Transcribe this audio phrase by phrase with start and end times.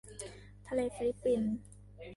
[0.67, 1.41] ทะเลฟิลิปปิน